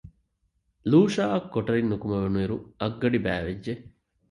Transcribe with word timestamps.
ލޫޝާއަށް 0.91 1.49
ކޮޓަރިން 1.53 1.89
ނުކުމެވުނު 1.91 2.37
އިރު 2.41 2.57
އަށްގަޑި 2.79 3.19
ބައިވެއްޖެ 3.25 3.73